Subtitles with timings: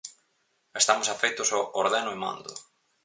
[0.81, 2.57] Estamos afeitos ao 'ordeno e mando'.